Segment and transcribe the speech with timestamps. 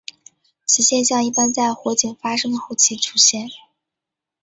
[0.65, 3.47] 此现象一般在火警发生的后期出现。